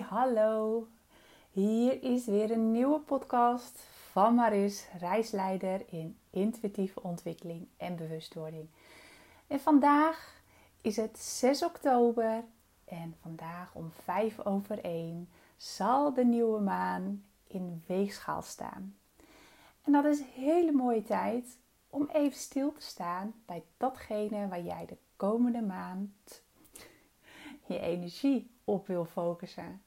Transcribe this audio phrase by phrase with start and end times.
[0.00, 0.86] Hallo.
[1.50, 3.78] Hier is weer een nieuwe podcast
[4.10, 8.68] van Maris, reisleider in intuïtieve ontwikkeling en bewustwording.
[9.46, 10.42] En vandaag
[10.80, 12.44] is het 6 oktober
[12.84, 18.96] en vandaag om 5 over 1 zal de nieuwe maan in weegschaal staan.
[19.82, 21.58] En dat is een hele mooie tijd
[21.90, 26.42] om even stil te staan bij datgene waar jij de komende maand
[27.68, 29.82] je energie op wil focussen.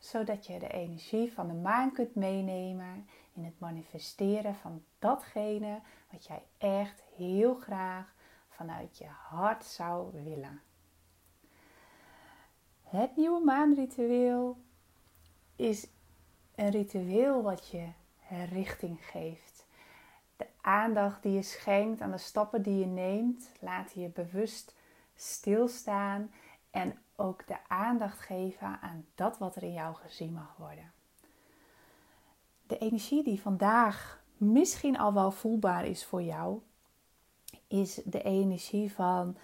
[0.00, 6.26] Zodat je de energie van de maan kunt meenemen in het manifesteren van datgene wat
[6.26, 8.14] jij echt heel graag
[8.48, 10.62] vanuit je hart zou willen.
[12.82, 14.56] Het nieuwe maanritueel
[15.56, 15.86] is
[16.54, 17.88] een ritueel wat je
[18.50, 19.66] richting geeft.
[20.36, 24.74] De aandacht die je schenkt aan de stappen die je neemt, laat je bewust
[25.14, 26.30] stilstaan
[26.70, 30.92] en ook de aandacht geven aan dat wat er in jou gezien mag worden.
[32.66, 36.60] De energie die vandaag misschien al wel voelbaar is voor jou,
[37.66, 39.36] is de energie van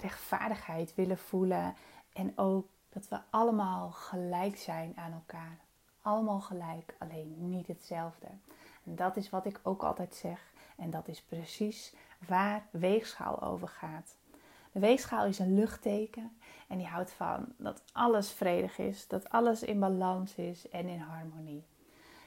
[0.00, 1.74] rechtvaardigheid willen voelen
[2.12, 5.58] en ook dat we allemaal gelijk zijn aan elkaar.
[6.02, 8.26] Allemaal gelijk, alleen niet hetzelfde.
[8.84, 10.52] En dat is wat ik ook altijd zeg.
[10.76, 11.94] En dat is precies
[12.26, 14.16] waar weegschaal over gaat.
[14.74, 16.36] De weegschaal is een luchtteken
[16.68, 20.98] en die houdt van dat alles vredig is, dat alles in balans is en in
[20.98, 21.66] harmonie.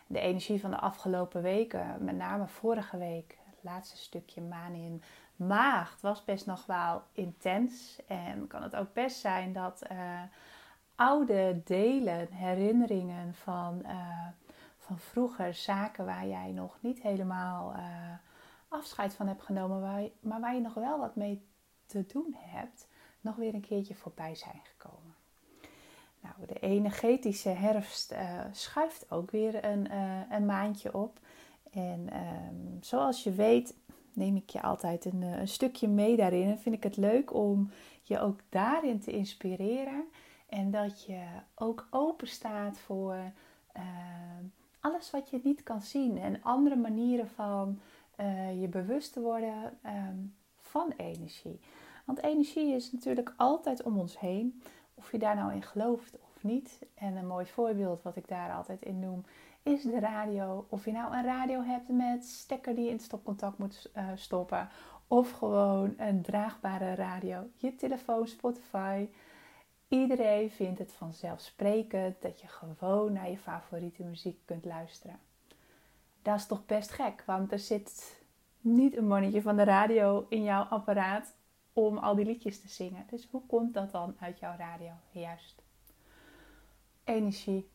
[0.07, 5.03] De energie van de afgelopen weken, met name vorige week, het laatste stukje maan in
[5.35, 7.99] maagd, was best nog wel intens.
[8.07, 10.21] En kan het ook best zijn dat uh,
[10.95, 14.27] oude delen, herinneringen van, uh,
[14.77, 17.81] van vroeger, zaken waar jij nog niet helemaal uh,
[18.67, 21.45] afscheid van hebt genomen, maar waar je nog wel wat mee
[21.87, 22.87] te doen hebt,
[23.21, 25.15] nog weer een keertje voorbij zijn gekomen.
[26.21, 31.19] Nou, de energetische herfst uh, schuift ook weer een, uh, een maandje op.
[31.71, 33.75] En um, zoals je weet,
[34.13, 36.49] neem ik je altijd een, eh, een, stukje mee daarin.
[36.49, 37.71] En vind ik het leuk om
[38.03, 40.03] je ook daarin te inspireren.
[40.49, 41.23] En dat je
[41.55, 43.15] ook open staat voor
[43.75, 43.83] uh,
[44.79, 46.17] alles wat je niet kan zien.
[46.17, 47.79] En andere manieren van
[48.59, 50.35] je bewust te worden um,
[50.77, 51.59] van energie.
[52.05, 54.61] Want energie is natuurlijk altijd om ons heen,
[54.93, 56.85] of je daar nou in gelooft of niet.
[56.93, 59.25] En een mooi voorbeeld wat ik daar altijd in noem,
[59.63, 60.65] is de radio.
[60.69, 64.09] Of je nou een radio hebt met stekker die je in het stopcontact moet uh,
[64.15, 64.69] stoppen,
[65.07, 69.07] of gewoon een draagbare radio, je telefoon, Spotify.
[69.87, 75.19] Iedereen vindt het vanzelfsprekend dat je gewoon naar je favoriete muziek kunt luisteren.
[76.21, 78.16] Dat is toch best gek, want er zit
[78.75, 81.35] niet een mannetje van de radio in jouw apparaat
[81.73, 83.05] om al die liedjes te zingen.
[83.09, 84.91] Dus hoe komt dat dan uit jouw radio?
[85.11, 85.63] Juist.
[87.03, 87.69] Energie.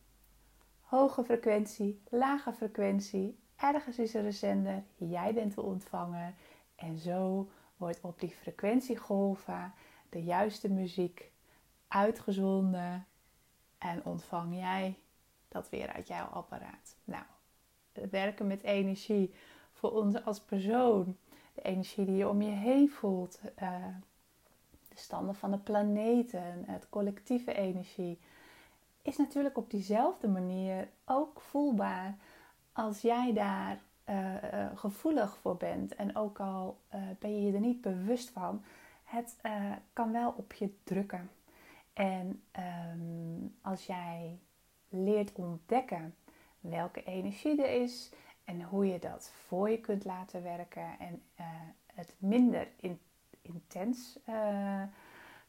[0.81, 3.39] Hoge frequentie, lage frequentie.
[3.55, 6.33] Ergens is er een zender, jij bent de ontvanger.
[6.75, 9.73] En zo wordt op die frequentiegolven
[10.09, 11.31] de juiste muziek
[11.87, 13.07] uitgezonden.
[13.77, 14.97] En ontvang jij
[15.47, 16.95] dat weer uit jouw apparaat.
[17.03, 17.23] Nou,
[18.09, 19.33] werken met energie
[19.83, 21.17] voor ons als persoon
[21.53, 23.85] de energie die je om je heen voelt, uh,
[24.89, 28.19] de standen van de planeten, het collectieve energie,
[29.01, 32.17] is natuurlijk op diezelfde manier ook voelbaar
[32.73, 35.95] als jij daar uh, uh, gevoelig voor bent.
[35.95, 36.77] En ook al
[37.19, 38.63] ben je je er niet bewust van,
[39.03, 39.35] het
[39.93, 41.29] kan wel op je drukken.
[41.93, 42.43] En
[42.93, 44.39] um, als jij
[44.89, 46.15] leert ontdekken
[46.59, 48.11] welke energie er is
[48.43, 51.45] en hoe je dat voor je kunt laten werken en uh,
[51.93, 52.99] het minder in,
[53.41, 54.83] intens uh,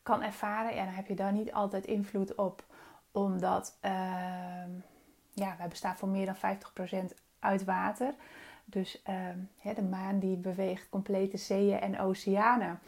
[0.03, 0.75] kan ervaren.
[0.75, 2.65] Ja, dan heb je daar niet altijd invloed op,
[3.13, 3.91] omdat uh,
[5.31, 6.57] ja, wij bestaan voor meer dan
[7.13, 8.15] 50% uit water.
[8.65, 9.39] Dus ehm,
[9.75, 12.81] de maan die beweegt complete zeeën en oceanen.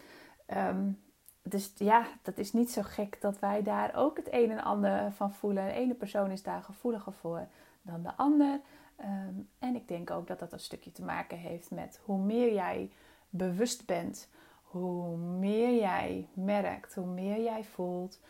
[0.46, 1.04] Um,
[1.42, 5.12] dus ja, dat is niet zo gek dat wij daar ook het een en ander
[5.12, 5.66] van voelen.
[5.66, 7.46] De ene persoon is daar gevoeliger voor
[7.82, 8.60] dan de ander.
[9.00, 12.54] Um, en ik denk ook dat dat een stukje te maken heeft met hoe meer
[12.54, 12.90] jij
[13.28, 14.28] bewust bent,
[14.62, 18.20] hoe meer jij merkt, hoe meer jij voelt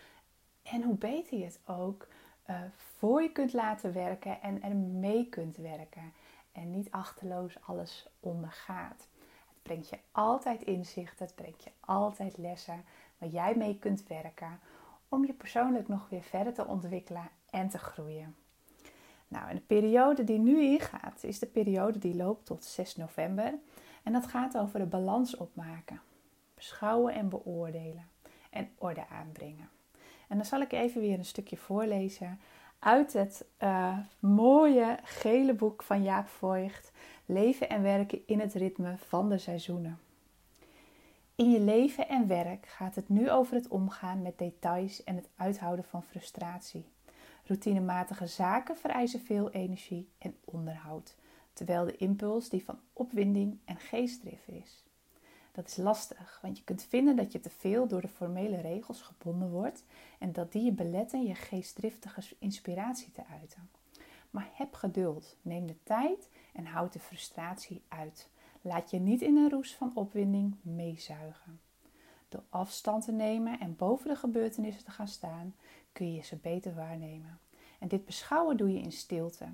[0.63, 2.09] en hoe beter je het ook
[2.51, 6.13] uh, voor je kunt laten werken en er mee kunt werken.
[6.53, 9.09] En niet achterloos alles ondergaat.
[9.49, 12.85] Het brengt je altijd inzicht, het brengt je altijd lessen
[13.19, 14.61] waar jij mee kunt werken
[15.09, 18.37] om je persoonlijk nog weer verder te ontwikkelen en te groeien.
[19.29, 23.55] Nou, en de periode die nu ingaat, is de periode die loopt tot 6 november.
[24.03, 26.01] En dat gaat over de balans opmaken,
[26.55, 28.09] beschouwen en beoordelen
[28.51, 29.69] en orde aanbrengen.
[30.29, 32.41] En dan zal ik even weer een stukje voorlezen
[32.79, 36.93] uit het uh, mooie gele boek van Jaap Voigt,
[37.27, 39.99] Leven en werken in het ritme van de seizoenen.
[41.35, 45.29] In je leven en werk gaat het nu over het omgaan met details en het
[45.37, 46.85] uithouden van frustratie.
[47.47, 51.15] Routinematige zaken vereisen veel energie en onderhoud,
[51.53, 54.85] terwijl de impuls die van opwinding en geestdrift is.
[55.53, 59.03] Dat is lastig, want je kunt vinden dat je te veel door de formele regels
[59.03, 59.85] gebonden wordt
[60.19, 63.71] en dat die je beletten je geestdriftige inspiratie te uiten.
[64.31, 68.29] Maar heb geduld, neem de tijd en houd de frustratie uit.
[68.61, 71.61] Laat je niet in een roes van opwinding meezuigen.
[72.29, 75.55] Door afstand te nemen en boven de gebeurtenissen te gaan staan,
[75.97, 77.39] kun je ze beter waarnemen.
[77.79, 79.49] En dit beschouwen doe je in stilte.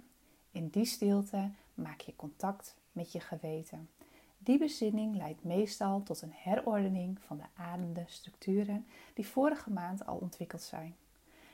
[0.51, 3.89] In die stilte maak je contact met je geweten.
[4.39, 10.17] Die bezinning leidt meestal tot een herordening van de ademde structuren die vorige maand al
[10.17, 10.97] ontwikkeld zijn.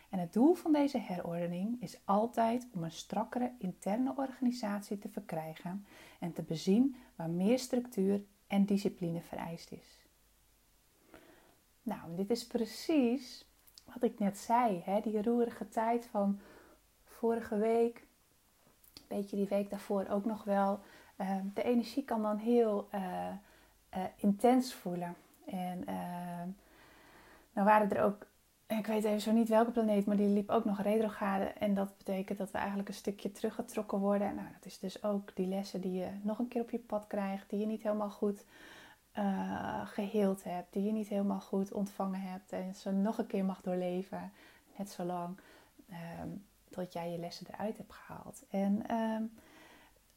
[0.09, 5.87] En het doel van deze herordening is altijd om een strakkere interne organisatie te verkrijgen
[6.19, 10.07] en te bezien waar meer structuur en discipline vereist is.
[11.83, 13.48] Nou, dit is precies
[14.01, 15.01] wat ik net zei, hè?
[15.01, 16.41] die roerige tijd van
[17.05, 18.07] vorige week,
[18.95, 20.81] een beetje die week daarvoor ook nog wel.
[21.17, 23.01] Ehm, de energie kan dan heel uh,
[23.97, 25.15] uh, intens voelen.
[25.47, 25.85] En
[27.53, 28.27] nou waren er ook,
[28.67, 31.45] ik weet even zo niet welke planeet, maar die liep ook nog retrograde.
[31.45, 34.35] En dat betekent dat we eigenlijk een stukje teruggetrokken worden.
[34.35, 37.07] Nou, dat is dus ook die lessen die je nog een keer op je pad
[37.07, 38.45] krijgt, die je niet helemaal goed
[39.19, 43.45] uh, geheeld hebt, die je niet helemaal goed ontvangen hebt en ze nog een keer
[43.45, 44.33] mag doorleven,
[44.77, 45.39] net zo lang
[46.21, 48.45] um, tot jij je lessen eruit hebt gehaald.
[48.51, 49.33] En um,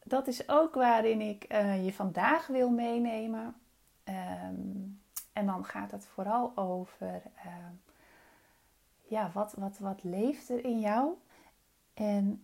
[0.03, 3.55] dat is ook waarin ik uh, je vandaag wil meenemen.
[4.03, 4.99] Um,
[5.33, 7.21] en dan gaat het vooral over
[9.11, 11.13] ja, wat, wat, wat leeft er in jou
[12.01, 12.43] en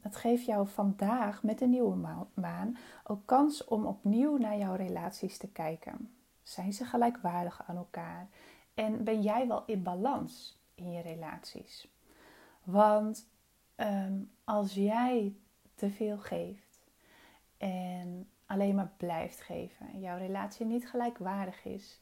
[0.00, 5.38] het geeft jou vandaag met de nieuwe maan ook kans om opnieuw naar jouw relaties
[5.38, 6.12] te kijken.
[6.42, 8.28] Zijn ze gelijkwaardig aan elkaar?
[8.74, 11.88] En ben jij wel in balans in je relaties?
[12.62, 13.28] Want
[13.76, 15.36] um, als jij
[15.74, 16.90] te veel geeft
[17.56, 22.00] en alleen maar blijft geven, en jouw relatie niet gelijkwaardig is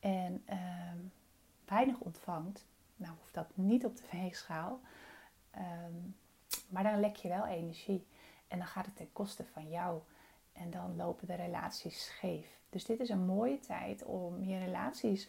[0.00, 1.12] en um,
[1.64, 2.66] weinig ontvangt,
[2.96, 4.80] nou hoeft dat niet op de weegschaal.
[5.58, 6.16] Um,
[6.68, 8.06] maar dan lek je wel energie.
[8.48, 10.00] En dan gaat het ten koste van jou.
[10.52, 12.46] En dan lopen de relaties scheef.
[12.70, 15.28] Dus dit is een mooie tijd om je relaties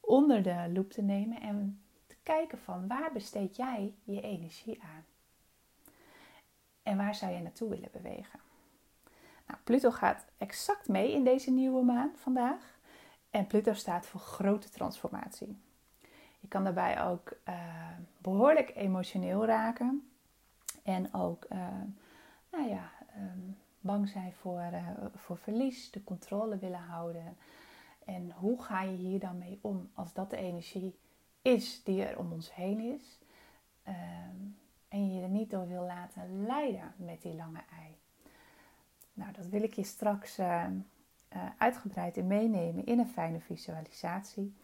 [0.00, 5.04] onder de loep te nemen en te kijken van waar besteed jij je energie aan?
[6.82, 8.40] En waar zou je naartoe willen bewegen?
[9.46, 12.78] Nou, Pluto gaat exact mee in deze nieuwe maan vandaag.
[13.30, 15.58] En Pluto staat voor grote transformatie.
[16.40, 17.54] Je kan daarbij ook uh,
[18.18, 20.10] behoorlijk emotioneel raken.
[20.82, 21.66] En ook, uh,
[22.52, 27.36] nou ja, um, bang zijn voor, uh, voor verlies, de controle willen houden.
[28.04, 30.98] En hoe ga je hier dan mee om als dat de energie
[31.42, 33.18] is die er om ons heen is?
[33.88, 34.58] Um,
[34.88, 37.98] en je er niet door wil laten leiden met die lange ei.
[39.12, 40.40] Nou, dat wil ik je straks
[41.58, 44.54] uitgebreid in meenemen in een fijne visualisatie.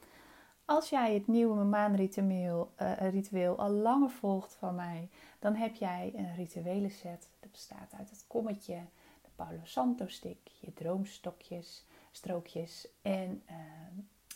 [0.66, 5.08] Als jij het nieuwe maanritueel uh, ritueel al langer volgt van mij,
[5.38, 7.28] dan heb jij een rituele set.
[7.40, 8.74] Dat bestaat uit het kommetje,
[9.22, 13.56] de Palo Santo stick, je droomstokjes, strookjes en uh,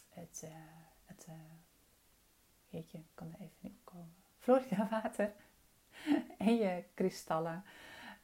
[0.08, 0.50] het, uh,
[1.06, 1.26] het
[2.68, 5.32] jeetje, ik kan er even niet opkomen, Florida water
[6.38, 7.64] en je kristallen.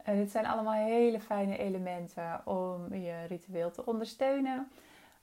[0.05, 4.69] dit zijn allemaal hele fijne elementen om je ritueel te ondersteunen.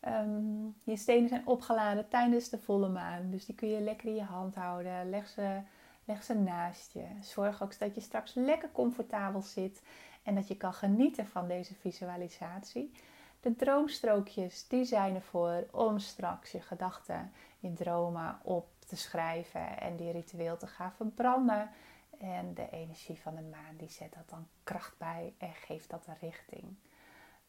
[0.08, 3.30] Um, je stenen zijn opgeladen tijdens de volle maan.
[3.30, 5.10] Dus die kun je lekker in je hand houden.
[5.10, 5.62] Leg ze,
[6.06, 7.06] leg ze naast je.
[7.22, 9.82] Zorg ook dat je straks lekker comfortabel zit.
[10.24, 12.92] En dat je kan genieten van deze visualisatie.
[13.40, 19.80] De droomstrookjes die zijn ervoor om straks je gedachten, je dromen op te schrijven.
[19.80, 21.70] En die ritueel te gaan verbranden.
[22.18, 26.08] En de energie van de maan die zet dat dan kracht bij en geeft dat
[26.08, 26.76] een richting.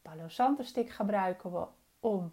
[0.02, 1.66] Palo Santo stick gebruiken we
[2.00, 2.32] om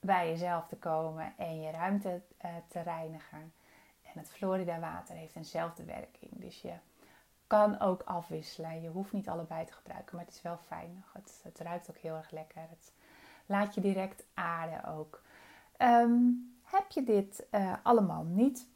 [0.00, 3.52] bij jezelf te komen en je ruimte uh, te reinigen.
[4.02, 6.30] En het Florida water heeft eenzelfde werking.
[6.32, 6.72] Dus je
[7.46, 8.82] kan ook afwisselen.
[8.82, 11.04] Je hoeft niet allebei te gebruiken, maar het is wel fijn.
[11.12, 12.60] Het, het ruikt ook heel erg lekker.
[12.60, 12.92] Het
[13.46, 15.22] laat je direct aarden ook.
[15.78, 18.66] Um, heb je dit uh, allemaal niet?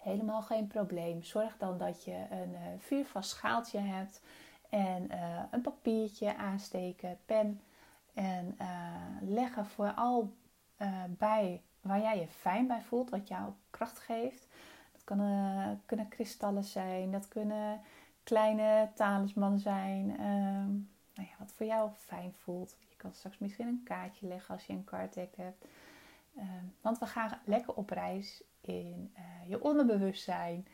[0.00, 1.22] helemaal geen probleem.
[1.22, 4.20] Zorg dan dat je een uh, vuurvast schaaltje hebt
[4.68, 5.10] en
[5.50, 7.60] een papiertje aansteken, pen
[8.14, 8.66] en uh,
[9.20, 10.32] leg er vooral
[10.78, 14.48] uh, bij waar jij je fijn bij voelt, wat jou kracht geeft.
[14.92, 17.80] Dat uh, kunnen kristallen zijn, dat kunnen
[18.22, 20.10] kleine talismannen zijn.
[20.10, 20.70] Ehm,
[21.14, 22.76] nou ja, wat voor jou fijn voelt.
[22.88, 25.64] Je kan straks misschien een kaartje leggen als je een card hebt.
[26.36, 29.14] Ehm, want we gaan lekker op reis in
[29.46, 30.66] je onderbewustzijn.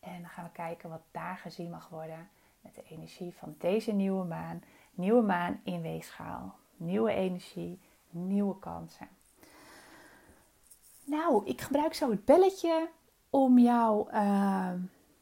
[0.00, 2.28] En dan gaan we kijken wat daar gezien mag worden
[2.60, 4.62] met de energie van deze nieuwe maan.
[4.94, 6.54] Nieuwe maan in weegschaal.
[6.76, 7.78] Nieuwe energie,
[8.10, 9.08] nieuwe kansen.
[11.04, 12.88] Nou, ik gebruik zo het belletje
[13.30, 14.72] om jou uh,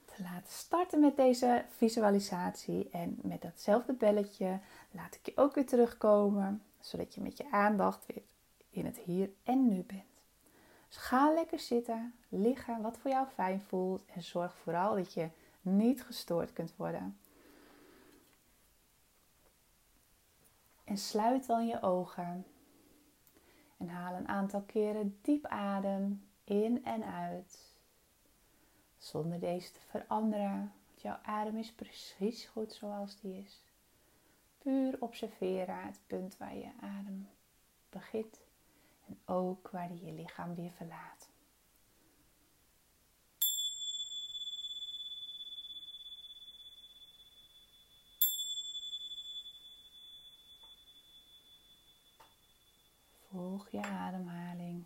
[0.04, 2.88] te laten starten met deze visualisatie.
[2.90, 4.58] En met datzelfde belletje
[4.90, 8.22] laat ik je ook weer terugkomen, zodat je met je aandacht weer
[8.70, 10.02] in het hier en nu bent.
[10.88, 14.02] Dus ga lekker zitten, liggen, wat voor jou fijn voelt.
[14.14, 15.28] En zorg vooral dat je
[15.60, 17.18] niet gestoord kunt worden.
[20.84, 22.46] En sluit dan je ogen.
[23.76, 27.74] En haal een aantal keren diep adem in en uit.
[28.98, 30.72] Zonder deze te veranderen.
[30.86, 33.64] Want jouw adem is precies goed zoals die is.
[34.58, 37.28] Puur observeren het punt waar je adem
[37.90, 38.40] begint.
[39.06, 41.21] En ook waar die je lichaam weer verlaat.
[53.70, 54.84] Je ademhaling.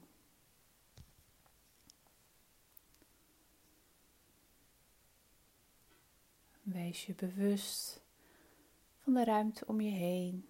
[6.63, 8.03] Wees je bewust
[9.03, 10.49] van de ruimte om je heen.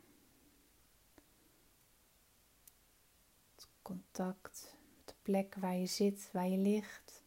[3.54, 7.24] Het contact met de plek waar je zit, waar je ligt.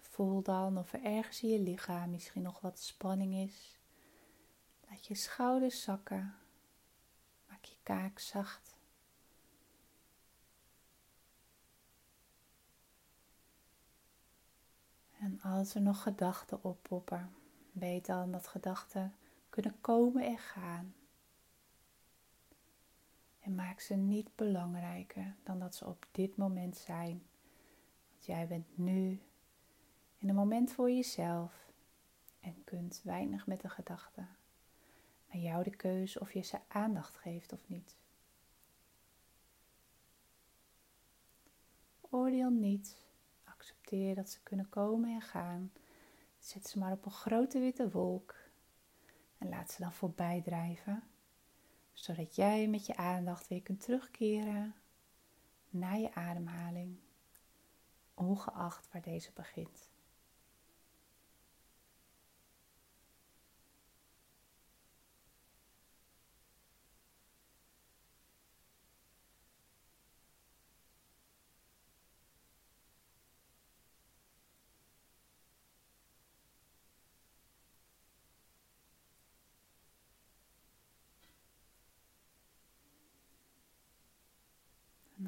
[0.00, 3.78] voel dan of er ergens in je lichaam misschien nog wat spanning is.
[4.88, 6.34] Laat je schouders zakken
[7.68, 8.65] je kaak zacht.
[15.26, 17.34] En als er nog gedachten oppoppen,
[17.72, 19.14] weet dan dat gedachten
[19.50, 20.94] kunnen komen en gaan.
[23.40, 27.22] En maak ze niet belangrijker dan dat ze op dit moment zijn.
[28.12, 29.20] Want jij bent nu
[30.18, 31.72] in een moment voor jezelf
[32.40, 34.28] en kunt weinig met de gedachten
[35.32, 37.96] aan jou de keuze of je ze aandacht geeft of niet.
[42.00, 43.05] Oordeel niet.
[44.14, 45.72] Dat ze kunnen komen en gaan.
[46.38, 48.34] Zet ze maar op een grote witte wolk
[49.38, 51.02] en laat ze dan voorbij drijven,
[51.92, 54.74] zodat jij met je aandacht weer kunt terugkeren
[55.70, 56.96] naar je ademhaling,
[58.14, 59.88] ongeacht waar deze begint.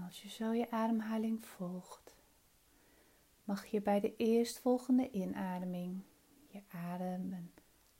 [0.09, 2.17] Als je zo je ademhaling volgt,
[3.45, 6.03] mag je bij de eerstvolgende inademing
[6.47, 7.53] je adem een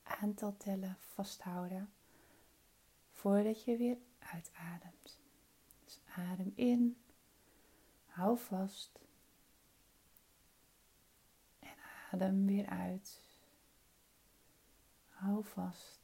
[0.03, 1.93] aantal tellen vasthouden
[3.11, 5.19] voordat je weer uitademt.
[5.85, 6.97] Dus adem in,
[8.07, 9.01] hou vast
[11.59, 11.77] en
[12.11, 13.23] adem weer uit.
[15.09, 15.98] Hou vast.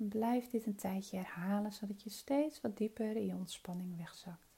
[0.00, 4.48] Blijf dit een tijdje herhalen, zodat je steeds wat dieper in je ontspanning wegzakt.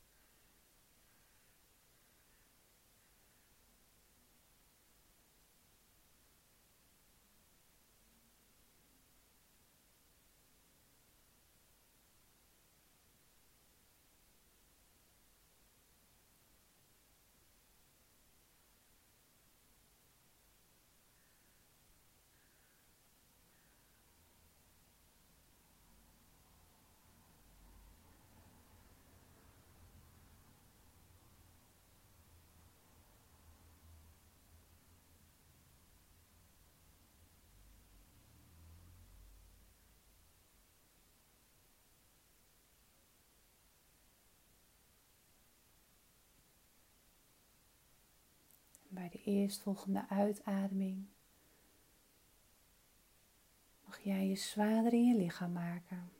[48.91, 51.07] bij de eerstvolgende uitademing
[53.85, 56.11] mag jij je zwaarder in je lichaam maken.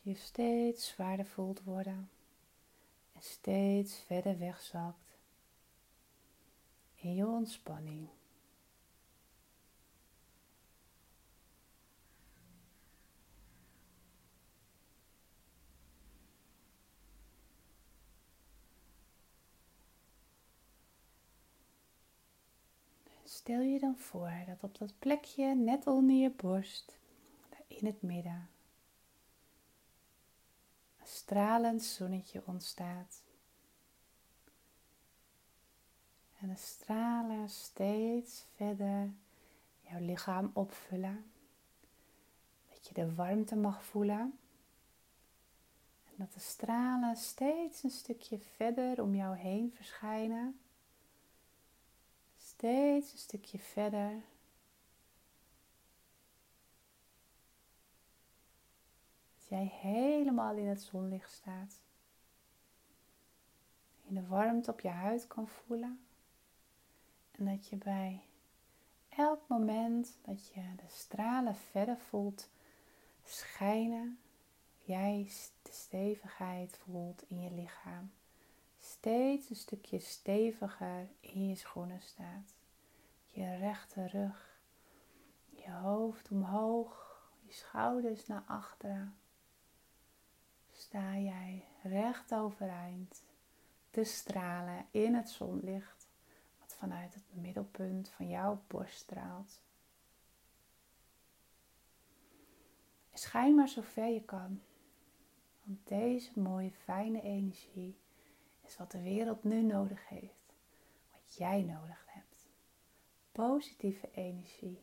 [0.00, 2.10] Je steeds zwaarder voelt worden
[3.12, 5.18] en steeds verder wegzakt
[6.94, 8.08] in je ontspanning.
[23.28, 26.98] Stel je dan voor dat op dat plekje net onder je borst,
[27.66, 28.48] in het midden,
[31.00, 33.22] een stralend zonnetje ontstaat.
[36.40, 39.12] En de stralen steeds verder
[39.80, 41.30] jouw lichaam opvullen.
[42.68, 44.38] Dat je de warmte mag voelen.
[46.04, 50.60] En dat de stralen steeds een stukje verder om jou heen verschijnen.
[52.56, 54.22] Steeds een stukje verder.
[59.34, 61.80] Dat jij helemaal in het zonlicht staat.
[64.02, 66.06] In de warmte op je huid kan voelen.
[67.30, 68.20] En dat je bij
[69.08, 72.50] elk moment dat je de stralen verder voelt
[73.24, 74.18] schijnen,
[74.84, 75.30] jij
[75.62, 78.10] de stevigheid voelt in je lichaam.
[78.98, 82.54] Steeds een stukje steviger in je schoenen staat.
[83.26, 84.60] Je rechte rug,
[85.50, 89.16] je hoofd omhoog, je schouders naar achteren.
[90.72, 93.22] Sta jij recht overeind
[93.90, 96.08] te stralen in het zonlicht
[96.66, 99.60] vanuit het middelpunt van jouw borst straalt.
[103.12, 104.60] schijn maar zo ver je kan.
[105.62, 107.96] Want deze mooie, fijne energie
[108.66, 110.54] is wat de wereld nu nodig heeft.
[111.12, 112.48] Wat jij nodig hebt.
[113.32, 114.82] Positieve energie,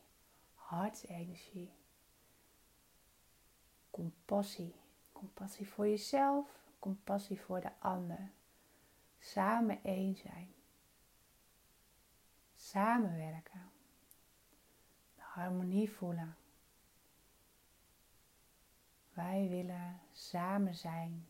[0.54, 1.72] hartsenergie,
[3.90, 4.74] compassie.
[5.12, 6.48] Compassie voor jezelf,
[6.78, 8.30] compassie voor de ander.
[9.18, 10.54] Samen één zijn
[12.64, 13.70] samenwerken,
[15.14, 16.36] de harmonie voelen.
[19.12, 21.26] Wij willen samen zijn,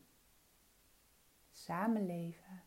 [1.65, 2.63] samen leven.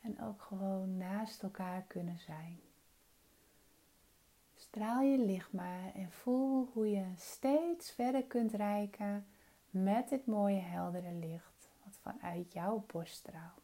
[0.00, 2.60] En ook gewoon naast elkaar kunnen zijn.
[4.54, 9.26] Straal je licht maar en voel hoe je steeds verder kunt reiken
[9.70, 13.59] met dit mooie heldere licht wat vanuit jouw borst straalt.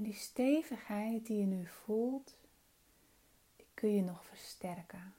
[0.00, 2.36] En die stevigheid die je nu voelt,
[3.56, 5.14] die kun je nog versterken.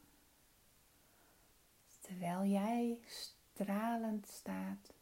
[2.00, 4.94] Terwijl jij stralend staat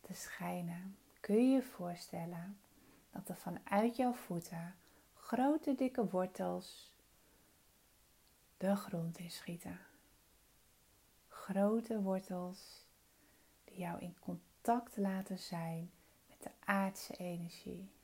[0.00, 2.58] te schijnen, kun je je voorstellen
[3.10, 4.74] dat er vanuit jouw voeten
[5.14, 6.92] grote dikke wortels
[8.56, 9.80] de grond in schieten.
[11.28, 12.84] Grote wortels
[13.64, 15.90] die jou in contact laten zijn
[16.28, 17.94] met de aardse energie.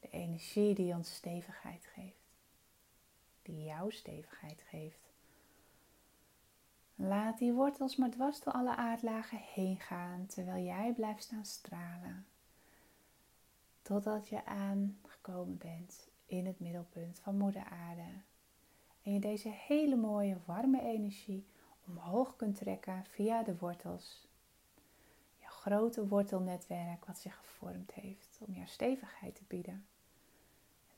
[0.00, 2.28] De energie die ons stevigheid geeft.
[3.42, 5.12] Die jou stevigheid geeft.
[6.94, 12.26] Laat die wortels maar dwars door alle aardlagen heen gaan terwijl jij blijft staan stralen.
[13.82, 18.10] Totdat je aangekomen bent in het middelpunt van Moeder Aarde
[19.02, 21.46] en je deze hele mooie warme energie
[21.86, 24.28] omhoog kunt trekken via de wortels.
[25.60, 29.86] Grote wortelnetwerk wat zich gevormd heeft om jouw stevigheid te bieden.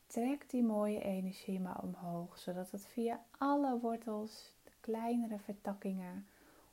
[0.07, 6.27] Trek die mooie energie maar omhoog, zodat het via alle wortels, de kleinere vertakkingen,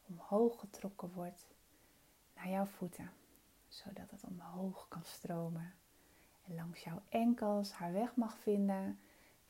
[0.08, 1.46] omhoog getrokken wordt
[2.36, 3.12] naar jouw voeten,
[3.68, 5.74] zodat het omhoog kan stromen
[6.48, 9.00] en langs jouw enkels haar weg mag vinden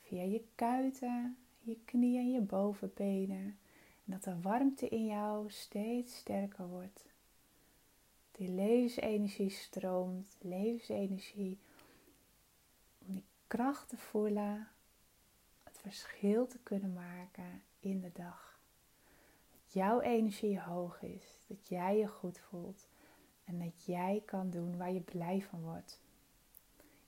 [0.01, 3.59] via je kuiten, je knieën en je bovenbenen.
[4.05, 7.08] En dat de warmte in jou steeds sterker wordt.
[8.39, 11.59] Die levensenergie stroomt, levensenergie
[12.97, 14.67] om die kracht te voelen,
[15.63, 18.59] het verschil te kunnen maken in de dag.
[19.51, 22.87] Dat jouw energie hoog is, dat jij je goed voelt
[23.45, 25.99] en dat jij kan doen waar je blij van wordt.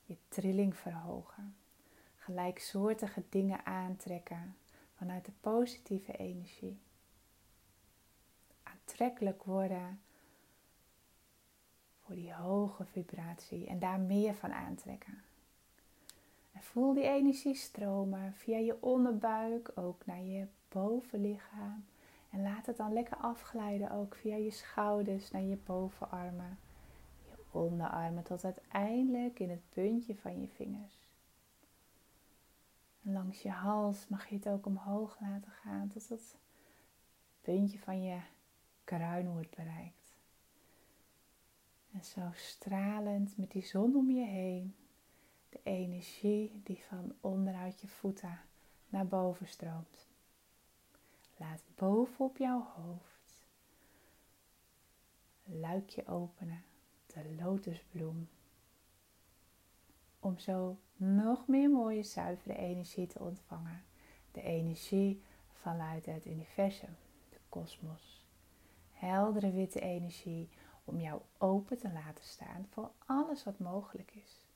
[0.04, 1.56] Je trilling verhogen
[2.22, 4.56] gelijksoortige dingen aantrekken
[4.94, 6.78] vanuit de positieve energie.
[8.62, 10.00] Aantrekkelijk worden
[12.14, 15.22] die hoge vibratie en daar meer van aantrekken.
[16.52, 21.84] En voel die energie stromen via je onderbuik ook naar je bovenlichaam.
[22.30, 26.58] En laat het dan lekker afglijden ook via je schouders naar je bovenarmen,
[27.28, 30.98] je onderarmen tot uiteindelijk in het puntje van je vingers.
[33.00, 36.36] Langs je hals mag je het ook omhoog laten gaan tot het
[37.40, 38.20] puntje van je
[38.84, 40.01] kruin wordt bereikt.
[41.92, 44.74] En zo stralend met die zon om je heen,
[45.48, 48.40] de energie die van onderuit je voeten
[48.88, 50.08] naar boven stroomt.
[51.36, 53.12] Laat boven op jouw hoofd
[55.60, 56.64] luikje openen,
[57.06, 58.28] de lotusbloem.
[60.20, 63.84] Om zo nog meer mooie zuivere energie te ontvangen.
[64.32, 66.96] De energie vanuit het universum,
[67.28, 68.26] de kosmos.
[68.92, 70.48] Heldere witte energie
[70.84, 74.46] om jou open te laten staan voor alles wat mogelijk is.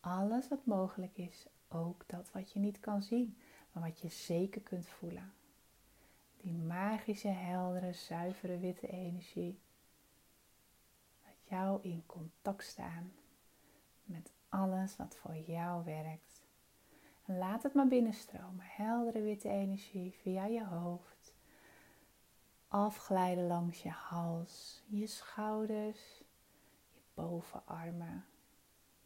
[0.00, 3.36] Alles wat mogelijk is, ook dat wat je niet kan zien,
[3.72, 5.32] maar wat je zeker kunt voelen.
[6.36, 9.58] Die magische, heldere, zuivere witte energie.
[11.24, 13.12] Laat jou in contact staan
[14.04, 16.42] met alles wat voor jou werkt.
[17.24, 18.64] En laat het maar binnenstromen.
[18.64, 21.13] Heldere witte energie via je hoofd.
[22.74, 26.22] Afglijden langs je hals, je schouders,
[26.92, 28.24] je bovenarmen,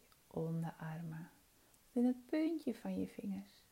[0.07, 1.31] je onderarmen.
[1.93, 3.65] In het puntje van je vingers.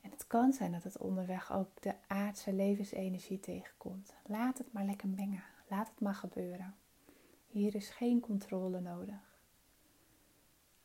[0.00, 4.14] En het kan zijn dat het onderweg ook de aardse levensenergie tegenkomt.
[4.26, 5.44] Laat het maar lekker mengen.
[5.68, 6.74] Laat het maar gebeuren.
[7.46, 9.40] Hier is geen controle nodig.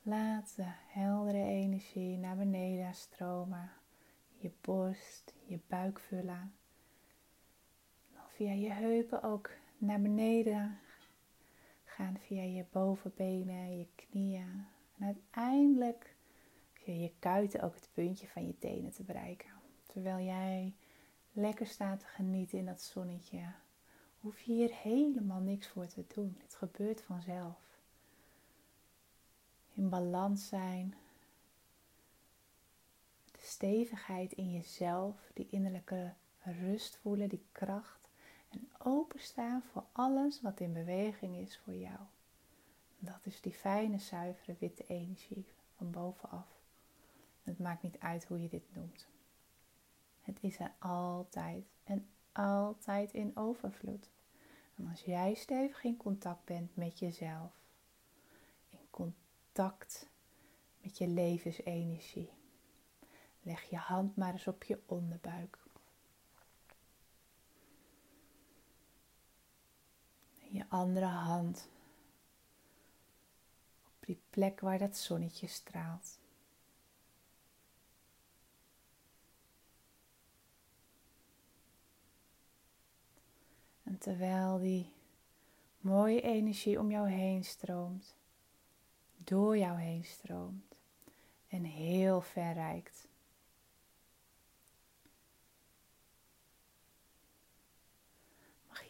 [0.01, 3.71] Laat de heldere energie naar beneden stromen.
[4.37, 6.53] Je borst, je buik vullen.
[8.41, 10.79] Via je heupen ook naar beneden
[11.85, 12.17] gaan.
[12.19, 14.65] Via je bovenbenen, je knieën.
[14.97, 16.15] En uiteindelijk
[16.73, 19.49] via je kuiten ook het puntje van je tenen te bereiken.
[19.85, 20.73] Terwijl jij
[21.31, 23.53] lekker staat te genieten in dat zonnetje.
[24.19, 26.37] Hoef je hier helemaal niks voor te doen.
[26.43, 27.79] Het gebeurt vanzelf
[29.73, 30.95] in balans zijn.
[33.31, 38.00] De stevigheid in jezelf, die innerlijke rust voelen, die kracht.
[38.83, 41.99] En openstaan voor alles wat in beweging is voor jou.
[42.99, 46.47] Dat is die fijne, zuivere, witte energie van bovenaf.
[47.43, 49.07] Het maakt niet uit hoe je dit noemt.
[50.21, 54.09] Het is er altijd en altijd in overvloed.
[54.75, 57.51] En als jij stevig in contact bent met jezelf,
[58.69, 60.09] in contact
[60.81, 62.29] met je levensenergie.
[63.41, 65.60] Leg je hand maar eens op je onderbuik.
[70.51, 71.69] Je andere hand
[73.85, 76.19] op die plek waar dat zonnetje straalt.
[83.83, 84.93] En terwijl die
[85.79, 88.15] mooie energie om jou heen stroomt,
[89.17, 90.79] door jou heen stroomt
[91.47, 93.07] en heel ver reikt.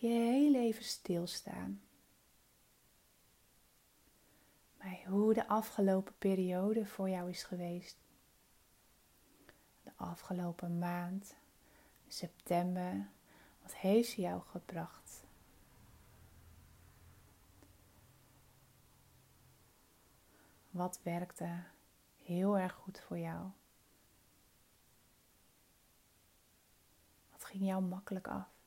[0.01, 1.81] Je heel even stilstaan
[4.77, 7.97] bij hoe de afgelopen periode voor jou is geweest.
[9.83, 11.35] De afgelopen maand,
[12.07, 13.09] september,
[13.61, 15.23] wat heeft ze jou gebracht?
[20.69, 21.63] Wat werkte
[22.15, 23.49] heel erg goed voor jou?
[27.31, 28.60] Wat ging jou makkelijk af?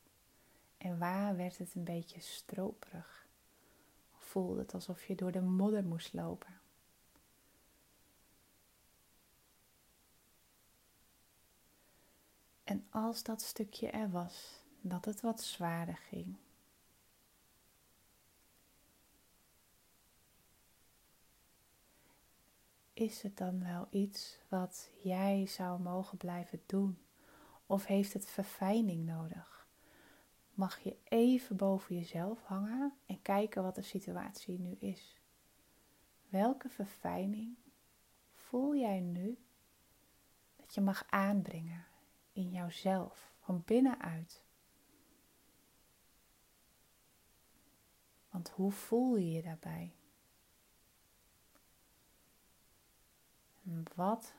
[0.85, 3.27] En waar werd het een beetje stroperig?
[4.18, 6.61] Voelde het alsof je door de modder moest lopen?
[12.64, 16.37] En als dat stukje er was, dat het wat zwaarder ging,
[22.92, 26.99] is het dan wel iets wat jij zou mogen blijven doen?
[27.66, 29.63] Of heeft het verfijning nodig?
[30.55, 35.21] Mag je even boven jezelf hangen en kijken wat de situatie nu is?
[36.29, 37.57] Welke verfijning
[38.35, 39.38] voel jij nu
[40.57, 41.87] dat je mag aanbrengen
[42.33, 44.43] in jouzelf, van binnenuit?
[48.31, 49.95] Want hoe voel je je daarbij?
[53.95, 54.35] Wat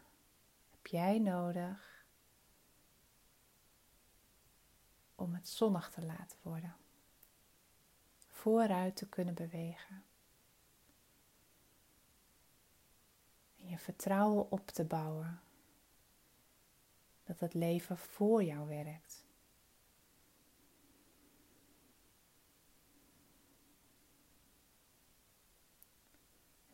[0.70, 1.95] heb jij nodig
[5.16, 6.76] om het zonnig te laten worden?
[8.28, 10.04] Vooruit te kunnen bewegen.
[13.58, 15.42] En je vertrouwen op te bouwen
[17.24, 19.24] dat het leven voor jou werkt.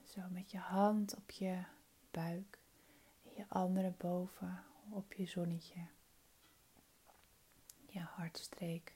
[0.03, 1.63] Zo met je hand op je
[2.11, 2.59] buik
[3.23, 5.87] en je andere boven op je zonnetje,
[7.91, 8.95] je hartstreek.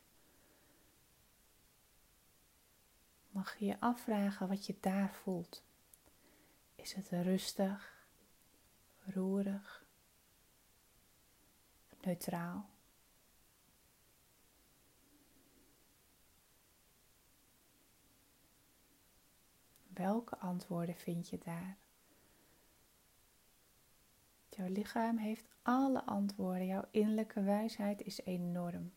[3.30, 5.64] Mag je je afvragen wat je daar voelt?
[6.76, 8.08] Is het rustig,
[9.06, 9.86] roerig,
[12.02, 12.70] neutraal?
[19.88, 21.85] Welke antwoorden vind je daar?
[24.56, 26.66] Jouw lichaam heeft alle antwoorden.
[26.66, 28.92] Jouw innerlijke wijsheid is enorm.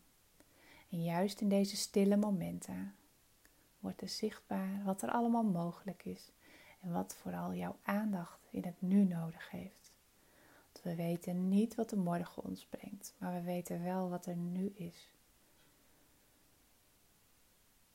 [0.89, 2.95] En juist in deze stille momenten
[3.79, 6.31] wordt er zichtbaar wat er allemaal mogelijk is
[6.81, 9.91] en wat vooral jouw aandacht in het nu nodig heeft.
[10.63, 14.35] Want we weten niet wat de morgen ons brengt, maar we weten wel wat er
[14.35, 15.13] nu is.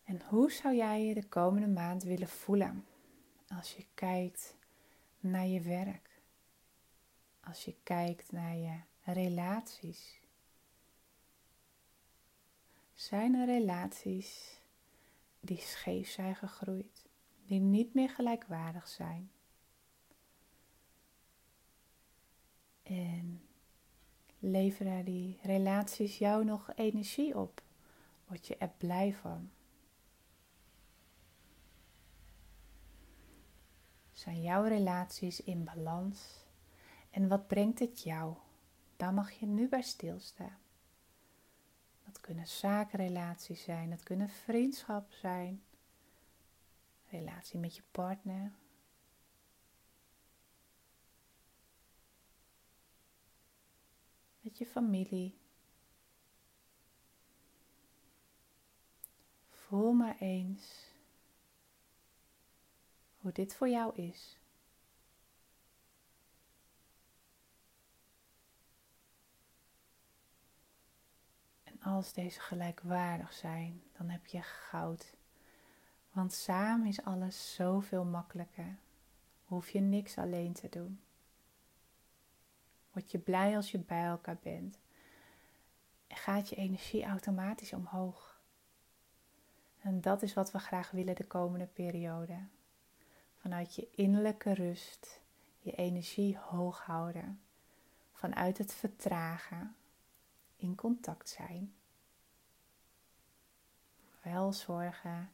[0.05, 2.85] En hoe zou jij je de komende maand willen voelen
[3.49, 4.57] als je kijkt
[5.21, 6.14] naar je werk?
[7.47, 10.21] Als je kijkt naar je relaties?
[12.95, 14.61] Zijn er relaties
[15.41, 17.05] die scheef zijn gegroeid,
[17.47, 19.31] die niet meer gelijkwaardig zijn?
[22.83, 23.49] En
[24.39, 27.63] leveren die relaties jou nog energie op?
[28.27, 29.51] Word je er blij van?
[34.13, 36.44] Zijn jouw relaties in balans?
[37.15, 38.37] En wat brengt het jou?
[38.97, 40.59] Daar mag je nu bij stilstaan.
[42.05, 45.63] Dat kunnen zakenrelaties zijn, dat kunnen vriendschap zijn,
[47.09, 48.53] relatie met je partner.
[54.41, 55.39] Met je familie.
[59.49, 60.93] Voel maar eens
[63.19, 64.39] hoe dit voor jou is.
[71.85, 75.15] Als deze gelijkwaardig zijn, dan heb je goud.
[76.13, 78.79] Want samen is alles zoveel makkelijker.
[79.45, 81.01] Hoef je niks alleen te doen.
[82.93, 84.79] Word je blij als je bij elkaar bent.
[86.07, 88.41] En gaat je energie automatisch omhoog.
[89.81, 92.39] En dat is wat we graag willen de komende periode
[93.35, 95.23] vanuit je innerlijke rust
[95.65, 97.41] je energie hoog houden,
[98.13, 99.77] vanuit het vertragen,
[100.65, 101.75] in contact zijn.
[104.23, 105.31] Wel zorgen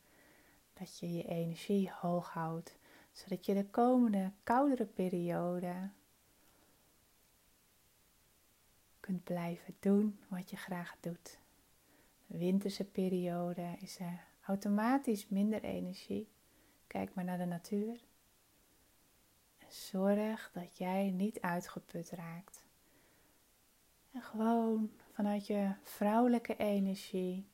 [0.72, 2.78] dat je je energie hoog houdt,
[3.12, 5.90] zodat je de komende koudere periode
[9.00, 11.38] kunt blijven doen wat je graag doet.
[12.26, 16.28] De winterse periode is er automatisch minder energie.
[16.86, 18.04] Kijk maar naar de natuur.
[19.68, 22.64] Zorg dat jij niet uitgeput raakt.
[24.12, 27.48] En gewoon vanuit je vrouwelijke energie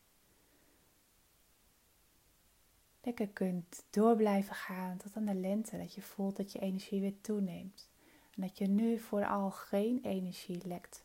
[3.07, 5.79] lekker kunt door blijven gaan tot aan de lente.
[5.79, 7.89] Dat je voelt dat je energie weer toeneemt.
[8.35, 11.05] En dat je nu vooral geen energie lekt.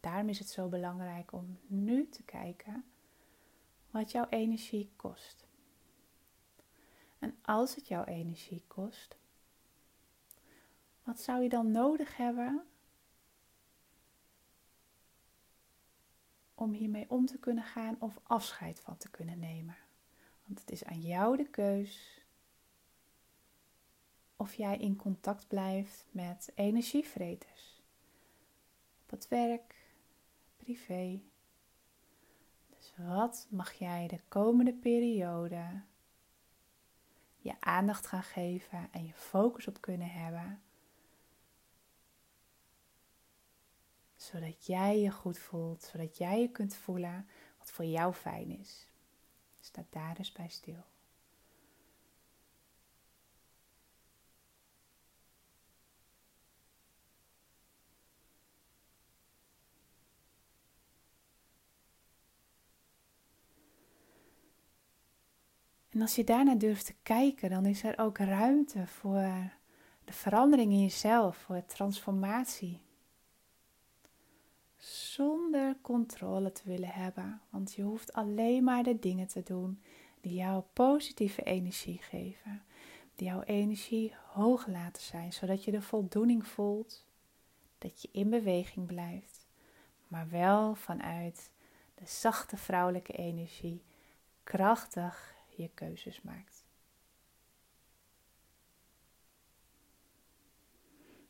[0.00, 2.84] Daarom is het zo belangrijk om nu te kijken
[3.90, 5.46] wat jouw energie kost.
[7.18, 9.16] En als het jouw energie kost,
[11.02, 12.62] wat zou je dan nodig hebben
[16.62, 19.76] om hiermee om te kunnen gaan of afscheid van te kunnen nemen?
[20.46, 22.20] Want het is aan jou de keus
[24.36, 27.82] of jij in contact blijft met energievreters.
[29.02, 29.74] Op het werk,
[30.56, 31.20] privé.
[32.68, 35.82] Dus wat mag jij de komende periode
[37.36, 40.62] je aandacht gaan geven en je focus op kunnen hebben.
[44.22, 47.26] Zodat jij je goed voelt, zodat jij je kunt voelen
[47.58, 48.86] wat voor jou fijn is.
[49.60, 50.84] Sta daar dus bij stil.
[65.88, 69.52] En als je daarna durft te kijken, dan is er ook ruimte voor
[70.04, 72.80] de verandering in jezelf, voor transformatie.
[74.84, 79.82] Zonder controle te willen hebben, want je hoeft alleen maar de dingen te doen
[80.20, 82.62] die jou positieve energie geven,
[83.14, 87.06] die jouw energie hoog laten zijn, zodat je de voldoening voelt,
[87.78, 89.46] dat je in beweging blijft,
[90.08, 91.50] maar wel vanuit
[91.94, 93.82] de zachte vrouwelijke energie,
[94.44, 96.61] krachtig je keuzes maakt.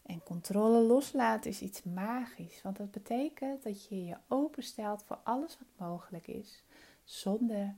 [0.03, 5.59] En controle loslaten is iets magisch, want dat betekent dat je je openstelt voor alles
[5.59, 6.63] wat mogelijk is,
[7.05, 7.75] zonder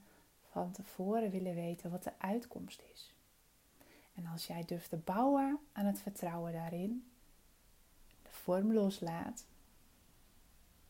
[0.50, 3.14] van tevoren willen weten wat de uitkomst is.
[4.14, 7.10] En als jij durft te bouwen aan het vertrouwen daarin,
[8.22, 9.44] de vorm loslaat,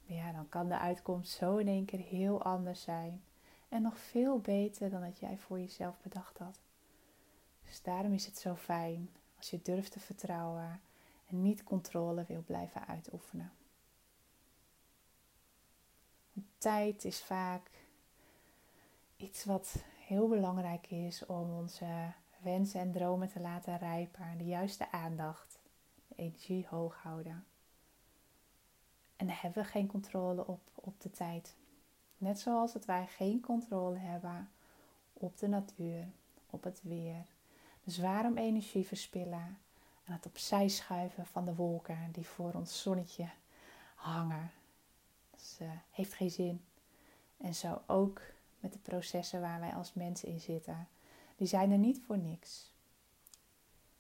[0.07, 3.23] ja, dan kan de uitkomst zo in één keer heel anders zijn
[3.69, 6.61] en nog veel beter dan dat jij voor jezelf bedacht had.
[7.65, 10.81] Dus daarom is het zo fijn als je durft te vertrouwen
[11.43, 13.53] niet controle wil blijven uitoefenen.
[16.59, 17.71] Tijd is vaak
[19.17, 24.39] iets wat heel belangrijk is om onze wensen en dromen te laten rijpen.
[24.39, 25.59] De juiste aandacht,
[26.09, 27.45] de energie hoog houden.
[29.17, 31.55] En dan hebben we geen controle op, op de tijd.
[32.19, 34.51] Net zoals dat wij geen controle hebben
[35.13, 36.09] op de natuur,
[36.51, 37.27] op het weer.
[37.85, 39.59] Dus waarom energie verspillen
[40.05, 43.29] en het opzij schuiven van de wolken die voor ons zonnetje
[43.95, 44.51] hangen?
[45.31, 46.65] Dat uh, heeft geen zin.
[47.37, 48.21] En zo ook
[48.61, 50.89] met de processen waar wij als mensen in zitten.
[51.37, 52.73] Die zijn er niet voor niks.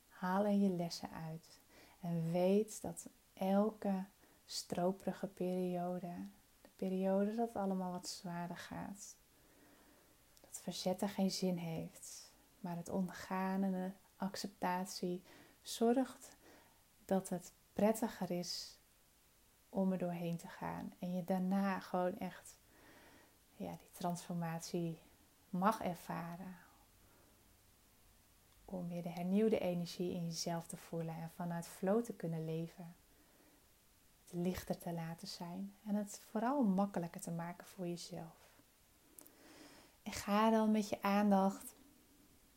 [0.08, 1.58] Haal er je lessen uit.
[2.00, 4.04] En weet dat elke
[4.46, 6.12] stroperige periode,
[6.60, 9.16] de periode dat het allemaal wat zwaarder gaat,
[10.40, 12.32] dat verzetten geen zin heeft.
[12.60, 15.22] Maar het ondergaan en de acceptatie
[15.64, 16.36] zorgt
[17.04, 18.78] dat het prettiger is
[19.68, 20.92] om er doorheen te gaan.
[20.98, 22.56] En je daarna gewoon echt
[23.56, 24.98] ja, die transformatie
[25.50, 26.56] mag ervaren.
[28.64, 32.94] Om weer de hernieuwde energie in jezelf te voelen en vanuit flow te kunnen leven.
[34.22, 38.52] Het lichter te laten zijn en het vooral makkelijker te maken voor jezelf.
[40.02, 41.76] En ga dan met je aandacht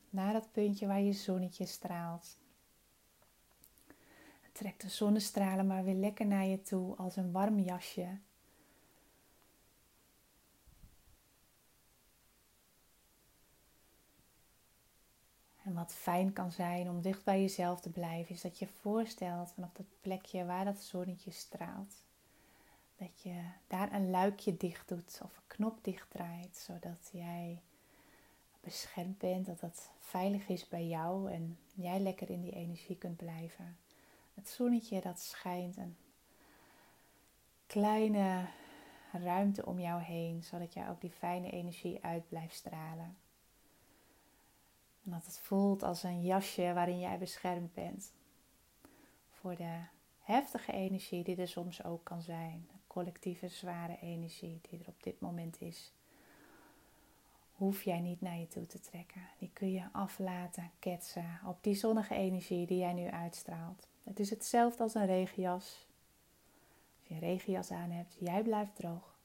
[0.10, 2.38] naar dat puntje waar je zonnetje straalt.
[4.58, 8.18] Trek de zonnestralen maar weer lekker naar je toe als een warm jasje.
[15.64, 19.52] En wat fijn kan zijn om dicht bij jezelf te blijven, is dat je voorstelt
[19.52, 22.02] vanaf dat plekje waar dat zonnetje straalt,
[22.96, 27.62] dat je daar een luikje dicht doet of een knop dicht draait, zodat jij
[28.60, 33.18] beschermd bent, dat dat veilig is bij jou en jij lekker in die energie kunt
[33.18, 33.78] blijven.
[34.38, 35.98] Het zonnetje dat schijnt een
[37.66, 38.46] kleine
[39.12, 43.18] ruimte om jou heen, zodat jij ook die fijne energie uit blijft stralen.
[45.04, 48.14] En dat het voelt als een jasje waarin jij beschermd bent.
[49.30, 49.80] Voor de
[50.20, 52.68] heftige energie die er soms ook kan zijn.
[52.68, 55.94] De collectieve zware energie die er op dit moment is.
[57.52, 59.22] Hoef jij niet naar je toe te trekken.
[59.38, 63.88] Die kun je aflaten, ketsen op die zonnige energie die jij nu uitstraalt.
[64.08, 65.88] Het is hetzelfde als een regenjas.
[67.00, 69.16] Als je een regenjas aan hebt, jij blijft droog.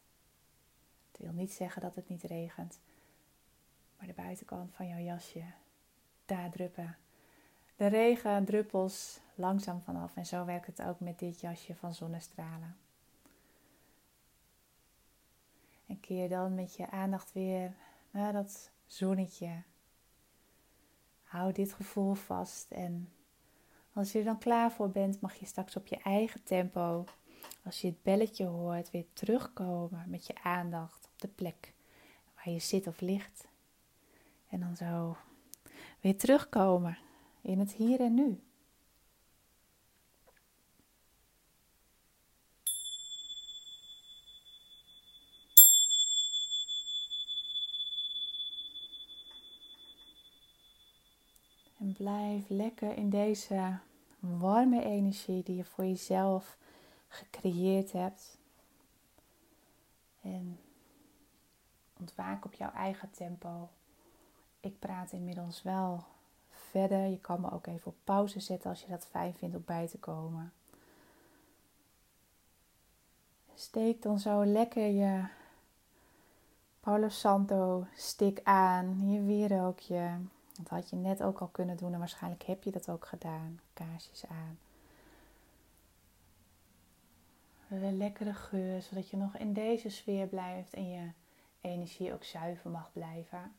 [1.11, 2.79] Het wil niet zeggen dat het niet regent.
[3.99, 5.45] Maar de buitenkant van jouw jasje,
[6.27, 6.97] daar druppen
[7.77, 10.17] de regendruppels langzaam vanaf.
[10.17, 12.77] En zo werkt het ook met dit jasje van zonnestralen.
[15.87, 17.75] En keer dan met je aandacht weer
[18.11, 19.63] naar dat zonnetje.
[21.23, 23.13] Hou dit gevoel vast en
[23.93, 27.05] als je er dan klaar voor bent, mag je straks op je eigen tempo,
[27.65, 31.75] als je het belletje hoort, weer terugkomen met je aandacht op de plek
[32.35, 33.49] waar je zit of ligt.
[34.49, 35.17] En dan zo
[36.01, 36.99] weer terugkomen
[37.41, 38.41] in het hier en nu.
[52.03, 53.79] Blijf lekker in deze
[54.19, 56.57] warme energie die je voor jezelf
[57.09, 58.39] gecreëerd hebt.
[60.21, 60.59] En
[61.99, 63.69] ontwaak op jouw eigen tempo.
[64.61, 66.05] Ik praat inmiddels wel
[66.51, 67.07] verder.
[67.07, 69.89] Je kan me ook even op pauze zetten als je dat fijn vindt om bij
[69.89, 70.53] te komen.
[73.55, 75.25] Steek dan zo lekker je
[76.81, 80.19] Palo Santo stick aan, je wierookje.
[80.53, 83.61] Dat had je net ook al kunnen doen en waarschijnlijk heb je dat ook gedaan.
[83.73, 84.59] Kaarsjes aan.
[87.69, 91.11] Een lekkere geur, zodat je nog in deze sfeer blijft en je
[91.61, 93.55] energie ook zuiver mag blijven.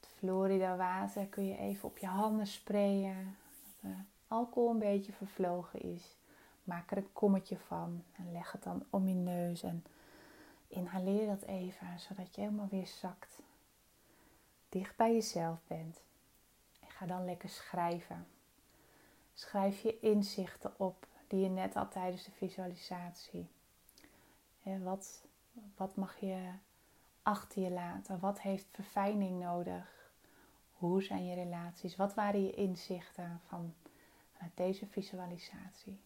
[0.00, 3.36] Het Florida water kun je even op je handen sprayen.
[3.62, 3.96] Dat de
[4.28, 6.16] alcohol een beetje vervlogen is.
[6.64, 9.84] Maak er een kommetje van en leg het dan om je neus en
[10.68, 13.42] inhaleer dat even, zodat je helemaal weer zakt
[14.76, 16.02] dicht bij jezelf bent.
[16.80, 18.26] En ga dan lekker schrijven.
[19.34, 23.48] Schrijf je inzichten op die je net had tijdens de visualisatie.
[24.62, 25.24] wat,
[25.76, 26.50] wat mag je
[27.22, 28.20] achter je laten?
[28.20, 30.10] Wat heeft verfijning nodig?
[30.72, 31.96] Hoe zijn je relaties?
[31.96, 33.74] Wat waren je inzichten van,
[34.32, 36.00] vanuit deze visualisatie?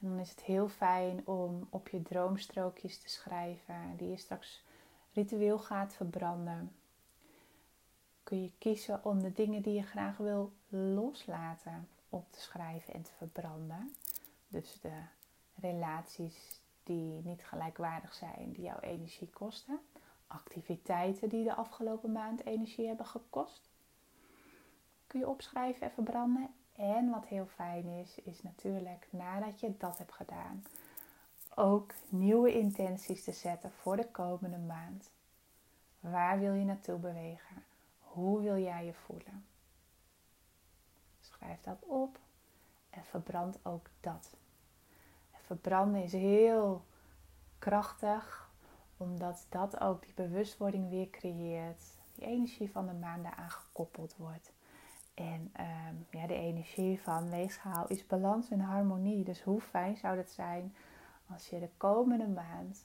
[0.00, 4.64] En dan is het heel fijn om op je droomstrookjes te schrijven, die je straks
[5.14, 6.72] ritueel gaat verbranden.
[8.22, 13.02] kun je kiezen om de dingen die je graag wil loslaten op te schrijven en
[13.02, 13.94] te verbranden.
[14.48, 15.00] Dus de
[15.54, 19.80] relaties die niet gelijkwaardig zijn, die jouw energie kosten.
[20.26, 23.70] Activiteiten die de afgelopen maand energie hebben gekost.
[25.06, 26.48] Kun je opschrijven en verbranden.
[26.76, 30.64] En wat heel fijn is, is natuurlijk nadat je dat hebt gedaan,
[31.56, 35.10] ook nieuwe intenties te zetten voor de komende maand.
[36.00, 37.64] Waar wil je naartoe bewegen?
[38.00, 39.46] Hoe wil jij je voelen?
[41.20, 42.18] Schrijf dat op
[42.90, 44.36] en verbrand ook dat.
[45.46, 46.84] verbranden is heel
[47.58, 48.50] krachtig,
[48.96, 51.82] omdat dat ook die bewustwording weer creëert.
[52.14, 54.52] Die energie van de maan daaraan gekoppeld wordt.
[55.14, 59.24] En um, ja, de energie van weegschaal is balans en harmonie.
[59.24, 60.74] Dus hoe fijn zou het zijn
[61.30, 62.84] als je de komende maand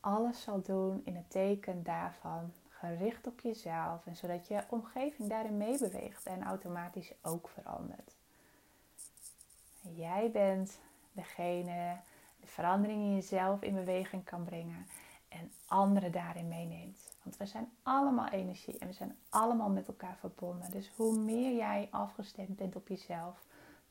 [0.00, 5.56] alles zal doen in het teken daarvan, gericht op jezelf en zodat je omgeving daarin
[5.56, 8.16] meebeweegt en automatisch ook verandert.
[9.80, 10.78] Jij bent
[11.12, 11.96] degene
[12.40, 14.86] de verandering in jezelf in beweging kan brengen
[15.28, 17.16] en anderen daarin meeneemt.
[17.22, 20.70] Want we zijn allemaal energie en we zijn allemaal met elkaar verbonden.
[20.70, 23.44] Dus hoe meer jij afgestemd bent op jezelf,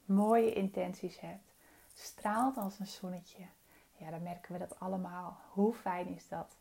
[0.06, 1.49] mooie intenties hebt,
[2.00, 3.46] straalt als een zonnetje.
[3.98, 5.38] Ja, dan merken we dat allemaal.
[5.52, 6.56] Hoe fijn is dat?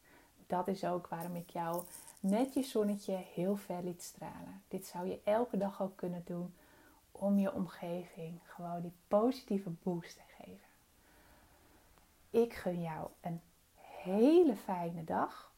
[0.47, 1.85] Dat is ook waarom ik jou
[2.21, 4.63] met je zonnetje heel ver liet stralen.
[4.69, 6.55] Dit zou je elke dag ook kunnen doen
[7.13, 10.67] om je omgeving gewoon die positieve boost te geven.
[12.31, 13.41] Ik gun jou een
[13.75, 15.53] hele fijne dag.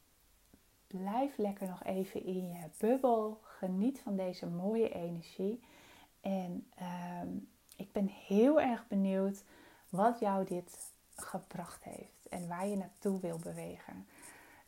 [0.86, 3.40] Blijf lekker nog even in je bubbel.
[3.42, 5.60] Geniet van deze mooie energie.
[6.20, 7.28] En ehm,
[7.76, 9.42] ik ben heel erg benieuwd
[9.90, 14.06] wat jou dit gebracht heeft en waar je naartoe wil bewegen.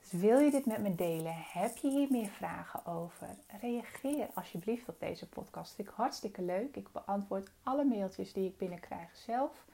[0.00, 1.34] Dus wil je dit met me delen?
[1.36, 3.28] Heb je hier meer vragen over?
[3.60, 5.74] Reageer alsjeblieft op deze podcast.
[5.74, 6.76] Vind ik hartstikke leuk.
[6.76, 9.64] Ik beantwoord alle mailtjes die ik binnenkrijg zelf.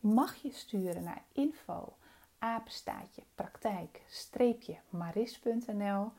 [0.00, 1.94] Mag je sturen naar info
[2.40, 6.12] apenstaatje praktijk streepje maris.nl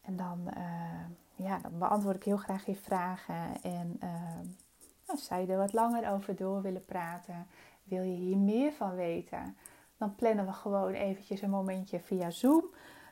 [0.00, 4.40] en dan, uh, ja, dan beantwoord ik heel graag je vragen en uh,
[5.06, 7.46] nou, zou je er wat langer over door willen praten
[7.90, 9.56] wil je hier meer van weten
[9.96, 12.64] dan plannen we gewoon eventjes een momentje via Zoom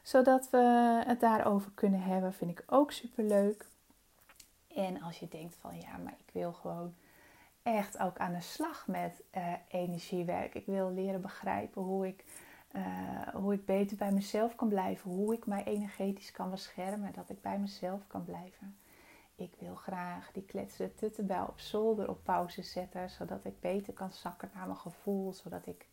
[0.02, 3.66] zodat we het daarover kunnen hebben vind ik ook super leuk
[4.74, 6.94] en als je denkt van ja maar ik wil gewoon
[7.74, 10.54] echt ook aan de slag met uh, energiewerk.
[10.54, 12.24] Ik wil leren begrijpen hoe ik,
[12.72, 12.82] uh,
[13.34, 15.10] hoe ik beter bij mezelf kan blijven.
[15.10, 17.12] Hoe ik mij energetisch kan beschermen.
[17.12, 18.76] Dat ik bij mezelf kan blijven.
[19.38, 23.10] Ik wil graag die kletsende tuttenbel op zolder op pauze zetten.
[23.10, 25.32] Zodat ik beter kan zakken naar mijn gevoel.
[25.32, 25.86] Zodat ik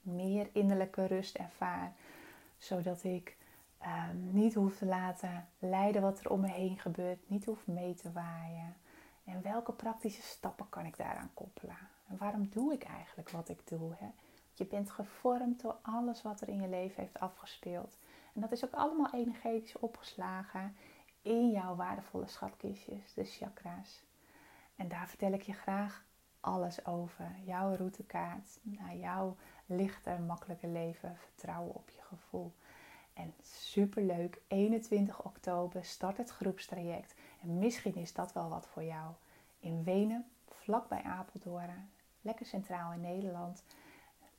[0.00, 1.92] meer innerlijke rust ervaar.
[2.58, 3.36] Zodat ik
[3.82, 7.30] um, niet hoef te laten leiden wat er om me heen gebeurt.
[7.30, 8.76] Niet hoef mee te waaien.
[9.24, 11.78] En welke praktische stappen kan ik daaraan koppelen?
[12.08, 13.94] En waarom doe ik eigenlijk wat ik doe?
[13.98, 14.08] Hè?
[14.52, 17.98] Je bent gevormd door alles wat er in je leven heeft afgespeeld.
[18.34, 20.76] En dat is ook allemaal energetisch opgeslagen
[21.24, 24.02] in jouw waardevolle schatkistjes, de chakra's.
[24.76, 26.04] En daar vertel ik je graag
[26.40, 27.36] alles over.
[27.44, 31.16] Jouw routekaart naar jouw lichte, makkelijke leven.
[31.16, 32.52] Vertrouwen op je gevoel.
[33.12, 37.14] En superleuk, 21 oktober start het groepstraject.
[37.42, 39.12] En misschien is dat wel wat voor jou.
[39.60, 43.64] In Wenen, vlakbij Apeldoorn, lekker centraal in Nederland.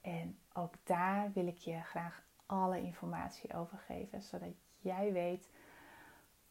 [0.00, 5.50] En ook daar wil ik je graag alle informatie over geven, zodat jij weet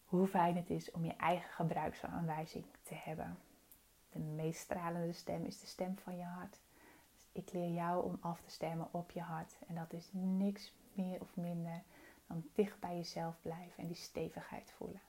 [0.05, 3.37] hoe fijn het is om je eigen gebruiksaanwijzing te hebben.
[4.09, 6.59] De meest stralende stem is de stem van je hart.
[7.13, 9.57] Dus ik leer jou om af te stemmen op je hart.
[9.67, 11.83] En dat is niks meer of minder
[12.27, 15.01] dan dicht bij jezelf blijven en die stevigheid voelen.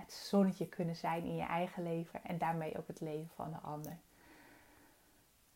[0.00, 3.58] Het zonnetje kunnen zijn in je eigen leven en daarmee ook het leven van de
[3.58, 3.98] ander.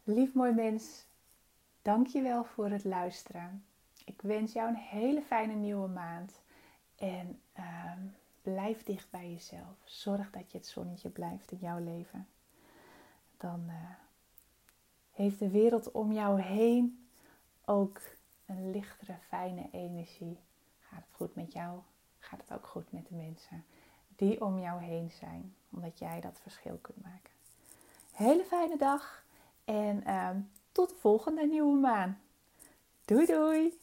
[0.02, 1.06] Lief mooi mens,
[1.82, 3.64] dank je wel voor het luisteren.
[4.04, 6.42] Ik wens jou een hele fijne nieuwe maand.
[6.96, 7.92] En uh,
[8.42, 9.76] blijf dicht bij jezelf.
[9.84, 12.28] Zorg dat je het zonnetje blijft in jouw leven.
[13.36, 13.74] Dan uh,
[15.10, 17.08] heeft de wereld om jou heen
[17.64, 18.00] ook
[18.46, 20.38] een lichtere, fijne energie.
[20.78, 21.80] Gaat het goed met jou?
[22.18, 23.64] Gaat het ook goed met de mensen
[24.16, 27.32] die om jou heen zijn, omdat jij dat verschil kunt maken.
[28.12, 29.24] Hele fijne dag
[29.64, 30.30] en uh,
[30.72, 32.20] tot de volgende nieuwe maan.
[33.04, 33.78] Doei doei!